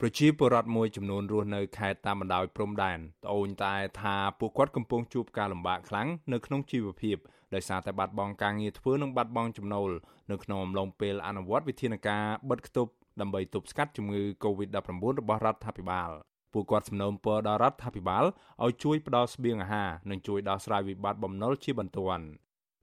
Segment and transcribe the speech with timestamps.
[0.00, 7.16] ប្រជាពលរដ្ឋមួយចំនួនរស់នៅខេត្តតាមបណ្ដោយព្រំដែនត្អូញត្អែថាពួកគាត់កំពុងជួបការលំបាកខ្លាំងនៅក្នុងជីវភាព
[7.54, 9.90] ដោយសារតែបាត់បង់ការងារធ្វើនិងបាត់បង់ចំណូល
[10.30, 16.10] នៅក្នុងអំឡុងពេលអនុវត្តវិធានការបិទគប់ដើម្បីទប់ស្កាត់ជំងឺ Covid-19 របស់រដ្ឋាភិបាល
[16.52, 18.24] ពួកគាត់សំណូមពរដល់រដ្ឋាភិបាល
[18.64, 22.26] ឲ្យជួយផ្ដល់ស្បៀងអាហារនិងជួយដោះស្រាយវិបត្តិបំណុលជាបន្ទាន់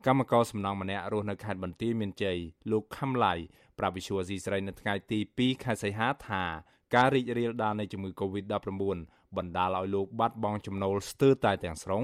[0.05, 2.37] កម្មករសំណង់ម្នាក់រស់នៅខេត្តបន្ទាយមានជ័យ
[2.71, 3.33] លោកខំឡៃ
[3.79, 6.43] ប្រាប់វិសុវអស៊ីស្រីនៅថ្ងៃទី2ខែសីហាថា
[6.95, 8.69] ការរីករាលដាលនៃជំងឺ Covid-19
[9.37, 12.03] បណ្ដាលឲ្យលោកបាត់បង់ចំណូលស្ទើរតែទាំងស្រុង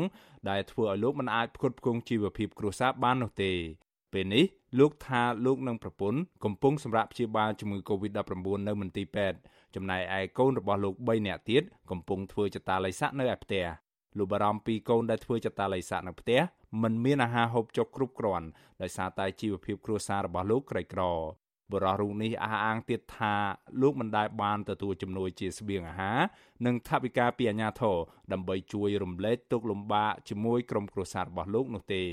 [0.49, 3.51] ដែលធ្វើឲ្យលោកមិនអាចផ្គត់ផ្គង់ជីវភាពគ្រួសារបាននោះទេ
[4.13, 4.45] ពេលនេះ
[4.79, 9.37] លោកថាលោកនិងប្រពន្ធកំពុងសម្រាប់ព្យាបាលជំងឺ Covid-19 នៅមន្ទីរពេទ្យ
[9.75, 13.65] ចំណែកឯកូនរបស់លោក3នាក់ទៀតកំពុងធ្វើចតាល័យស័កនៅឯផ្ទះ
[14.17, 16.41] លោកបារម្ភពីកូនដែលធ្វើចតាល័យស័កនៅផ្ទះ
[16.83, 18.47] មិនមានអាហារហូបចុកគ្រប់គ្រាន់
[18.81, 21.01] ដោយសារតែជីវភាពគ្រួសាររបស់លោកក្រីក្រ
[21.71, 23.33] បុរសរូបនេះអះអាងទៀតថា
[23.81, 26.19] លោកមិនដែលបានទទួលជំនួយជាស្បៀងអាហារ
[26.65, 27.97] និងថវិកាពីអាជ្ញាធរ
[28.33, 32.03] ដើម្បីជួយរំលែកទុក្ខលំបាកជាមួយក្រុមគ្រួសាររបស់លោកនោះទេ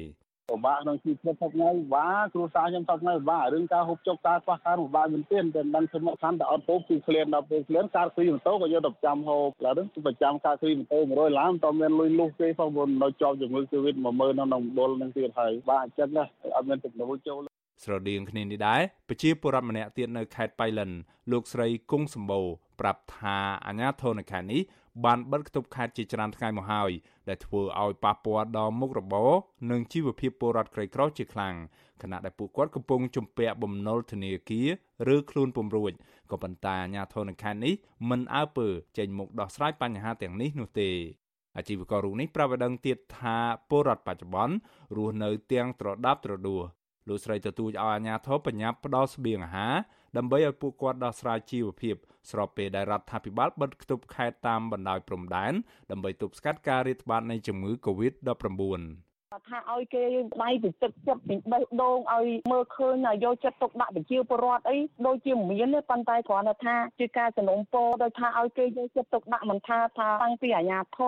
[0.51, 9.75] ពិបាកក្នុងជីវិតសប្ងៃបាគ្រួសារខ្ញុំសប្ងៃបារឿងការហូបចុកការខ្វះការពិបាកមែនទែនតែមិនស្មោះខាន់តែអត់ហូបគឺឃ្លានដល់ពេលឃ្លានការគ្រីម៉ូតូក៏យកទៅប្រចាំហូបឡើយ
[10.06, 12.69] ប្រចាំការគ្រីម៉ូតូ100ឡានតមានលុយលុះគេផង
[13.03, 16.25] នៅជាប់ជំងឺកូវីដ10000នៅក្នុងដុលនឹងទៀតហើយបាក់ចិត្តណា
[16.56, 20.91] អត់មានទឹកនូចូល ស្រដៀងគ្នានេះដែរប្រជាពលរដ្ឋម្នាក់ទៀតនៅខេត្តបៃលិន
[21.33, 22.47] លោកស្រីគង់សម្បូរ
[22.81, 24.62] ប្រាប់ថាអាញាធននៅខេត្តនេះ
[25.05, 26.91] បានបិទគប់ខេត្តជាច្រើនថ្ងៃមកហើយ
[27.28, 29.31] ដែលធ្វើឲ្យប៉ះពាល់ដល់មុខរបរ
[29.70, 31.55] និងជីវភាពពលរដ្ឋក្រីក្រជាខ្លាំង
[32.03, 34.62] ខណៈដែលពួកគាត់កំពុងជំពាក់បំណុលធនាគា
[35.09, 35.92] រឬខ្លួនពំរួច
[36.31, 37.75] ក៏ប៉ុន្តែអាញាធននៅខេត្តនេះ
[38.11, 40.91] មិនអើពើចេញមុខដោះស្រាយបញ្ហាទាំងនេះនោះទេ
[41.56, 43.36] អាជីវកររូបនេះប្រាប់ឲ្យដឹងទៀតថា
[43.69, 44.55] ពលរដ្ឋបច្ចុប្បន្ន
[44.97, 46.62] រស់នៅទាំងត្រដាប់ត្រដួស
[47.08, 49.74] លោកស្រីទទូចឲ្យអាជ្ញាធរបញ្ញាប់ផ្ដល់ស្បៀងអាហារ
[50.16, 51.94] ដើម្បីឲ្យពួកគាត់ដោះស្រាយជីវភាព
[52.30, 55.52] ស្របពេលដែលរដ្ឋាភិបាលបិទគប់ខេត្តតាមបណ្ដោយព្រំដែន
[55.91, 58.80] ដើម្បីទប់ស្កាត់ការរាតត្បាតនៃជំងឺ Covid-19
[59.49, 60.05] ថាឲ្យគេ
[60.43, 70.99] ដៃពីទឹកចិត្តពីបេះដូងឲ្យមើលឃើញឲ្យយកចិត្តទុកដាក់ប្រជាពលរដ្ឋអីដូចជាមិនមានទេប៉ុន្តែគ្រាន់តែថាជាការសំណូមពរដោយថាឲ្យគេយកចិត្តទុកដាក់មិនថាថាតាំងពីអាជ្ញាធ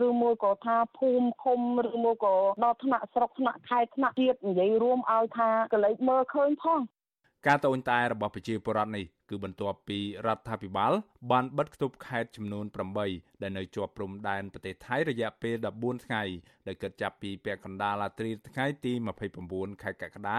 [0.00, 6.80] រឬមួយក៏ថាភូមិឃុំឬមួយក៏ដល់ថ្នាក់ស្រុកថ្នាក់ខេត្តថ្នាក់ជាតិនិយាយរួមឲ្យថាកលេចមើលឃើញផង
[7.46, 10.92] ការត្អូញត្អែរបស់ប្រជាពលរដ្ឋនេះ គឺបន្ទាប់ពីរដ្ឋាភិបាល
[11.30, 12.64] បានបិទគប់ខេត្តចំនួន
[13.04, 16.22] 8ដែលនៅជាប់ព្រំដែនប្រទេសថៃរយៈពេល14ថ្ងៃ
[16.66, 18.92] ដែលគិតចាប់ពីពាក់កណ្ដាលអាត្រីថ្ងៃទី
[19.36, 20.38] 29ខែកក្កដា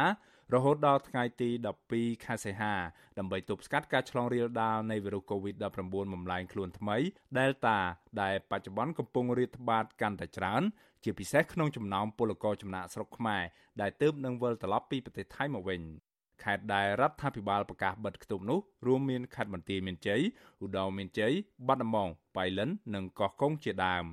[0.53, 1.49] រហូតដល់ថ្ងៃទី
[1.87, 2.73] 12ខែសីហា
[3.17, 5.77] ដើម្បីទប់ស្កាត់ការឆ្លងរាលដាលនៃវីរុស COVID-19
[6.13, 6.97] បំលែងខ្លួនថ្មី
[7.37, 7.77] Delta
[8.21, 10.63] ដែលបច្ចុប្បន្នកំពុងរាតត្បាតកាន់តែច្រើន
[11.03, 13.43] ជាពិសេសក្នុងចំណោមពលករចំណាក់ស្រុកខ្មែរ
[13.81, 15.81] ដែលទើបនឹងវិលត្រឡប់ពីប្រទេសថៃមកវិញ។
[16.43, 20.21] ខេត្តដែលរដ្ឋាភិបាលប្រកាសបិទគប់នោះរួមមានខេត្តបន្ទាយមានជ័យ
[20.63, 21.33] ឧត្តរមានជ័យ
[21.67, 24.05] បាត់ដំបងបៃលិននិងកោះកុងជាដើម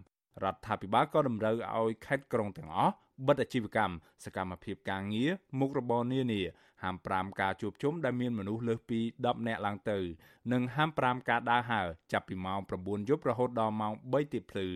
[0.45, 2.95] រដ្ឋាភិបាលក៏តម្រូវឲ្យខេត្តក្រុងទាំងអស់
[3.27, 3.95] បិទអាជីវកម្ម
[4.25, 6.43] សកម្មភាពការងារមុខរបរនានា
[6.83, 9.99] ហាម5ការជួបជុំដែលមានមនុស្សលើសពី10នាក់ឡើងទៅ
[10.53, 14.69] និងហាម5ការដើរហើរចាប់ពីម៉ោង9យប់រហូតដល់ម៉ោង3ទៀបភ្លឺ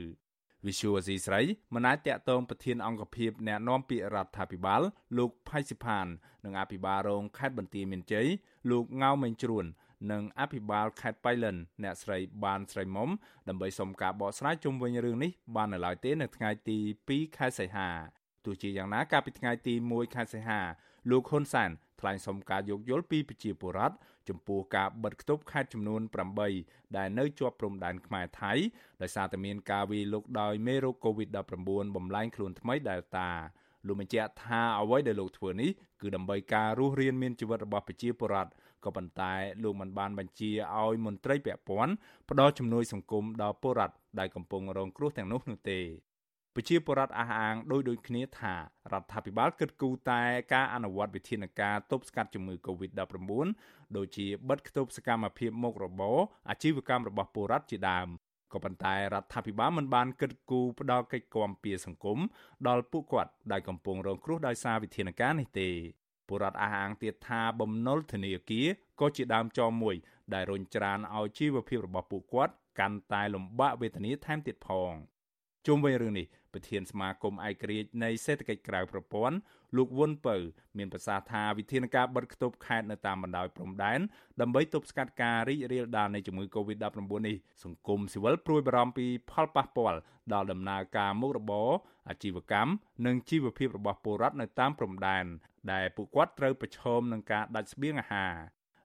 [0.67, 1.41] វិសុវអស៊ីស្រី
[1.75, 4.83] មិនអាចតាក់ទងប្រធានអង្គភិបអ្នកណែនាំពាក្យរដ្ឋាភិបាល
[5.19, 6.07] លោកផៃសិផាន
[6.45, 8.27] និងអភិបាលរងខេត្តបន្ទាយមានជ័យ
[8.71, 9.67] លោកងៅមេងជ្រួន
[10.13, 13.09] និងអភិបាលខេត្តបៃលិនអ្នកស្រីបានស្រីមុំ
[13.49, 16.79] ដើម្បីសុំការបកស្រាយជុំវិញរឿងនេះបាននៅឡើយទេនៅថ្ងៃទី
[17.09, 17.89] 2ខែសីហា
[18.47, 20.61] ទោះជាយ៉ាងណាកាលពីថ្ងៃទី1ខែសីហា
[21.11, 21.71] លោកហ៊ុនសាន
[22.01, 23.95] ថ្លែងសុំការយោគយល់ពីប្រជាពលរដ្ឋ
[24.29, 26.01] ចំពោះការបិទគប់ខេត្តចំនួន
[26.49, 28.53] 8ដែលនៅជាប់ព្រំដែនខ្មែរថៃ
[29.03, 33.29] ដោយសារតែមានការវាយលុកដោយមេរោគ COVID-19 បំលែងខ្លួនថ្មី Delta
[33.87, 35.71] លោកបញ្ជាក់ថាអ្វីដែលលោកធ្វើនេះ
[36.01, 38.51] គឺដើម្បីការរស់រានមានជីវិតរបស់ប្រជាពលរដ្ឋ
[38.85, 41.93] ក៏ប៉ុន្តែលោកមិនបានបញ្ជាឲ្យមន្ត្រីពាក់ព័ន្ធ
[42.31, 45.81] ផ្ដល់ជំនួយសង្គមដល់ពលរដ្ឋដែលកំពុងរងគ្រោះទាំងនោះនោះទេ
[46.59, 48.55] ប្រជាពលរដ្ឋអះអាងដោយដូចគ្នាថា
[48.93, 50.23] រដ្ឋាភិបាលគិតគូរតែ
[50.55, 53.47] ការអនុវត្តវិធានការទប់ស្កាត់ជំងឺ Covid-19
[53.97, 56.17] ដូចជាបិទគប់សកម្មភាពមុខរបរ
[56.51, 58.09] អាជីវកម្មរបស់ពលរដ្ឋជាដើម
[58.53, 62.19] ក៏ប៉ុន្តែរដ្ឋាភិបាលមិនបានគិតគូរផ្ដល់កិច្ចគាំពារសង្គម
[62.69, 65.69] ដល់ពួកគាត់ដែលកំពុងរងគ្រោះដោយសារវិធានការនេះទេ
[66.29, 68.67] ពលរដ្ឋអះអាងទៀតថាបំណុលធនាគារ
[69.01, 69.97] ក៏ជាដើមចមមួយ
[70.35, 74.95] ដែលរុញច្រានឲ្យជីវភាពរបស់ពួកគាត់កាន់តែលំបាកវេទនាថែមទៀតផង
[75.67, 76.27] ជុំវិញរឿងនេះ
[76.57, 79.37] ប្រធានសមាគមឯករាជ្យនៃសេដ្ឋកិច្ចក្រៅប្រព័ន្ធ
[79.77, 80.37] លោកវុនពៅ
[80.79, 84.01] មានប្រសាសន៍ថាវិធានការបិទគប់ខេត្តនៅតាមបណ្ដោយព្រំដែន
[84.41, 89.99] ដើម្បីទប់ស្កាត់ការរីករាលដាលនៃជំងឺ Covid-19 នេះសង្គមស៊ីវិលព្រួយបារម្ភពីផលប៉ះពាល់
[90.33, 91.69] ដល់ដំណើរការមុខរបរ
[92.09, 92.71] អាជីវកម្ម
[93.07, 95.25] និងជីវភាពរបស់ពលរដ្ឋនៅតាមព្រំដែន
[95.73, 98.35] ដែលពួកគាត់ត្រូវប្រឈមនឹងការដាច់ស្បៀងអាហារ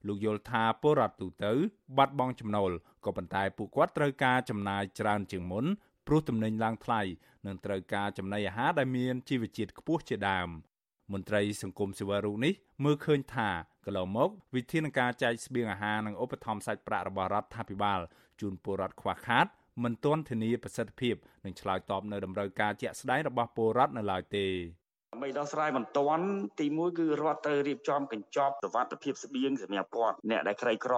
[0.08, 1.54] លោកយល់ថាពលរដ្ឋទូទៅ
[1.98, 2.72] បាត់បង់ចំណូល
[3.06, 5.66] ក៏ប៉ុន្តែពួកគាត់ត្រូវការចំណាយច្រើនជាងមុន
[6.08, 7.02] ព្រោះទំនិញឡើងថ្លៃ
[7.48, 10.50] និងត្រូវការចំណីអាហារដែលមានជីវជាតិខ្ពស់ជាដើម
[11.14, 12.54] មន្ត្រីសង្គមស៊ីវិលរូបនេះ
[12.84, 13.50] មើលឃើញថា
[13.86, 18.00] កន្លងមកវិធានការចែកស្បៀងអាហារនិងឧបត្ថម្ភសាច់ប្រាក់របស់រដ្ឋាភិបាល
[18.42, 19.48] ជូនពលរដ្ឋខ្វះខាត
[19.84, 21.16] មិនទាន់ធានាប្រសិទ្ធភាព
[21.46, 24.46] និងឆ្លើយតបនៅតម្រូវការជាក់ស្ដែងរបស់ពលរដ្ឋនៅឡើយទេ
[25.14, 26.26] ដើម្បីដោះស្រាយបន្ទាន់
[26.60, 30.96] ទី1គឺរដ្ឋត្រូវរៀបចំកញ្ចប់សុវត្ថិភាពស្បៀងសម្រាប់គាត់អ្នកដែលក្រីក្រ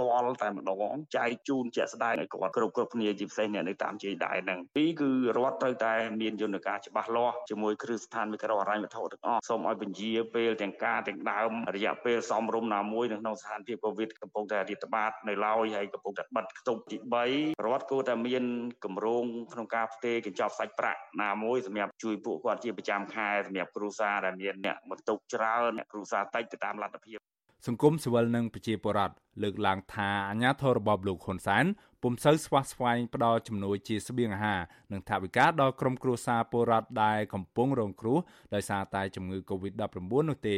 [0.00, 16.96] តលតែម្ដងចែកជូនជាក់ស្ដែងឲ្យគាត់គ្រប់គ្រប់គ្នាជាពិសេសអ្នកនៅតាមជាយដែរហ្នឹងពីរគឺរដ្ឋត្រូវតែមានយន្តការច្បាស់លាស់ជាមួយគ្រឹះស្ថានមីក្រូហិរញ្ញវត្ថុទាំងអស់សូមឲ្យបញ្ជាពេលទាំងការទាំងដើមរយៈពេលសមរម្យណាមួយនៅក្នុងស្ថានភាពកូវីដកំពុងតែរាតត្បាតនៅឡើយហើយកំពុងតែបិទខ្ទប់ទី
[17.30, 18.44] 3រដ្ឋគួរតែមាន
[18.84, 27.18] គម្រោងក្នុងការផ្ទេរកញ្ចប់សាច់ប្រាក់ណាមួយសម្រាប់ជួយពួកគាត់ជាប្រចាំខែសម្រាប់គ្រួសារដែលមានអ្នកបន្ទុកច្រើនអ្នកគ្រួសារតិចទៅតាមលទ្ធភាព
[27.66, 31.64] សង្គមស៊ីវិលនិងប្រជាពលរដ្ឋលើកឡើងថាអាញាធររបបលោកហ៊ុនសែន
[32.02, 34.60] ពុំសូវស្វាស្វែងផ្ដល់ជំនួយជាស្បៀងអាហារ
[34.92, 38.18] និងថវិកាដល់ក្រុមគ្រួសារពលរដ្ឋដែលកំពុងរងគ្រោះ
[38.54, 39.84] ដោយសារតែជំងឺ Covid-19
[40.28, 40.56] នោះទេ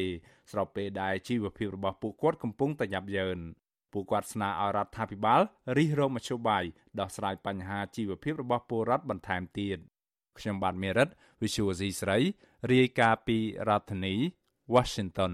[0.52, 3.38] ស្របពេលដែលជីវភាពរបស់ពួកគាត់កំពុងតែយ៉ាប់យ៉ឺន
[3.92, 5.40] ពួកគាត់ស្នើឲ្យរដ្ឋាភិបាល
[5.76, 6.64] រិះរកមធ្យោបាយ
[7.00, 9.78] ដោះស្រាយបញ្ហាជីវភាពរបស់ពលរដ្ឋបន្ថែមទៀត
[10.40, 11.08] ខ្ញុំបាទមេរិត
[11.40, 12.18] Visual C ស្រី
[12.70, 13.38] រាយការណ៍ពី
[13.68, 14.14] រដ្ឋធានី
[14.74, 15.32] Washington